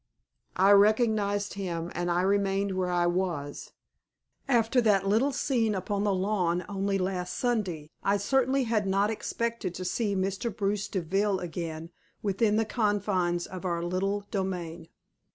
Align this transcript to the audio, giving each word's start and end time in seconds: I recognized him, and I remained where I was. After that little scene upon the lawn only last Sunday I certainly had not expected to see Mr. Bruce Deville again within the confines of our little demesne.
I 0.55 0.71
recognized 0.71 1.53
him, 1.53 1.91
and 1.93 2.09
I 2.09 2.23
remained 2.23 2.71
where 2.75 2.89
I 2.89 3.05
was. 3.05 3.71
After 4.47 4.81
that 4.81 5.05
little 5.07 5.31
scene 5.31 5.75
upon 5.75 6.05
the 6.05 6.11
lawn 6.15 6.65
only 6.67 6.97
last 6.97 7.37
Sunday 7.37 7.91
I 8.01 8.17
certainly 8.17 8.63
had 8.63 8.87
not 8.87 9.11
expected 9.11 9.75
to 9.75 9.85
see 9.85 10.15
Mr. 10.15 10.51
Bruce 10.57 10.87
Deville 10.87 11.37
again 11.39 11.91
within 12.23 12.55
the 12.55 12.65
confines 12.65 13.45
of 13.45 13.63
our 13.63 13.83
little 13.83 14.25
demesne. 14.31 14.87